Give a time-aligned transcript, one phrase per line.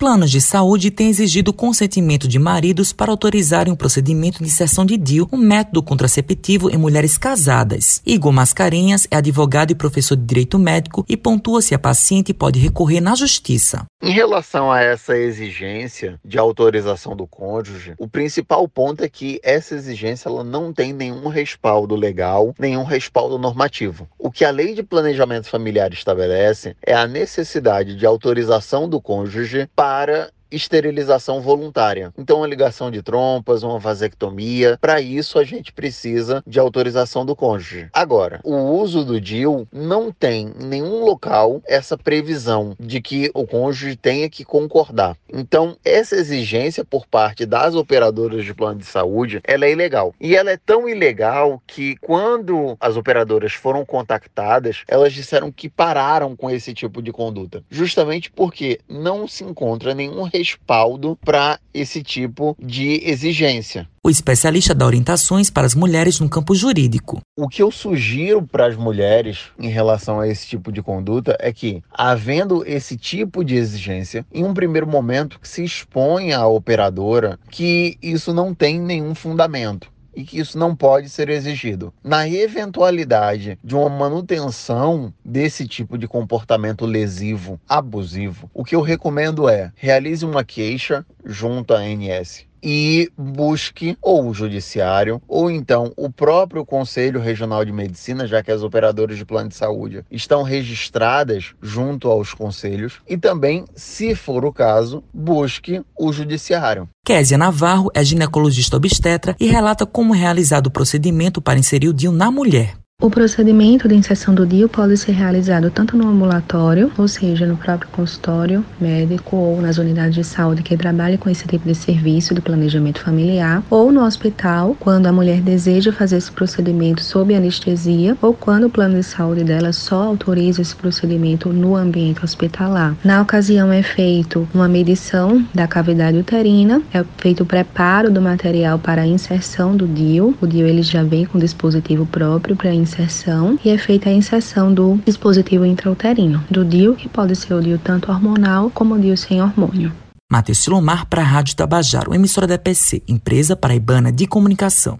[0.00, 4.96] Planos de saúde têm exigido consentimento de maridos para autorizarem o procedimento de inserção de
[4.96, 8.00] DIU, um método contraceptivo em mulheres casadas.
[8.06, 12.58] Igor Mascarenhas é advogado e professor de direito médico e pontua se a paciente pode
[12.58, 13.84] recorrer na justiça.
[14.02, 19.74] Em relação a essa exigência de autorização do cônjuge, o principal ponto é que essa
[19.74, 24.08] exigência ela não tem nenhum respaldo legal, nenhum respaldo normativo.
[24.30, 29.68] O que a lei de planejamento familiar estabelece é a necessidade de autorização do cônjuge
[29.74, 32.12] para esterilização voluntária.
[32.16, 37.36] Então, uma ligação de trompas, uma vasectomia, para isso a gente precisa de autorização do
[37.36, 37.88] cônjuge.
[37.92, 43.46] Agora, o uso do DIL não tem em nenhum local essa previsão de que o
[43.46, 45.16] cônjuge tenha que concordar.
[45.32, 50.14] Então, essa exigência por parte das operadoras de plano de saúde, ela é ilegal.
[50.20, 56.36] E ela é tão ilegal que quando as operadoras foram contactadas, elas disseram que pararam
[56.36, 62.56] com esse tipo de conduta, justamente porque não se encontra nenhum respaldo para esse tipo
[62.58, 63.86] de exigência.
[64.02, 67.20] O especialista dá orientações para as mulheres no campo jurídico.
[67.38, 71.52] O que eu sugiro para as mulheres em relação a esse tipo de conduta é
[71.52, 77.98] que, havendo esse tipo de exigência, em um primeiro momento se exponha à operadora que
[78.02, 81.92] isso não tem nenhum fundamento e que isso não pode ser exigido.
[82.02, 89.48] Na eventualidade de uma manutenção desse tipo de comportamento lesivo, abusivo, o que eu recomendo
[89.48, 96.10] é realize uma queixa junto à ANS e busque ou o judiciário ou então o
[96.10, 101.54] próprio Conselho Regional de Medicina, já que as operadoras de plano de saúde estão registradas
[101.62, 106.88] junto aos conselhos, e também, se for o caso, busque o judiciário.
[107.04, 112.12] Késia Navarro é ginecologista obstetra e relata como realizado o procedimento para inserir o DIU
[112.12, 112.79] na mulher.
[113.02, 117.56] O procedimento de inserção do DIU pode ser realizado tanto no ambulatório, ou seja, no
[117.56, 122.34] próprio consultório médico ou nas unidades de saúde que trabalham com esse tipo de serviço
[122.34, 128.18] do planejamento familiar, ou no hospital, quando a mulher deseja fazer esse procedimento sob anestesia,
[128.20, 132.94] ou quando o plano de saúde dela só autoriza esse procedimento no ambiente hospitalar.
[133.02, 138.78] Na ocasião é feito uma medição da cavidade uterina, é feito o preparo do material
[138.78, 140.36] para a inserção do DIU.
[140.38, 144.12] O DIU ele já vem com dispositivo próprio para inserção inserção e é feita a
[144.12, 148.98] inserção do dispositivo intrauterino, do DIU, que pode ser o DIU tanto hormonal como o
[148.98, 149.92] DIU sem hormônio.
[150.30, 154.98] Matheus Silomar para a Rádio Tabajaro, emissora da EPC, empresa paraibana de comunicação.